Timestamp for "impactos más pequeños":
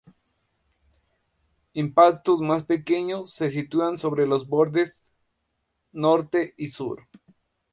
1.73-3.29